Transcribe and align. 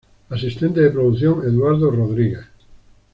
Asistente 0.31 0.81
de 0.81 0.89
producción: 0.89 1.43
Eduardo 1.47 1.91
Rodríguez. 1.91 2.47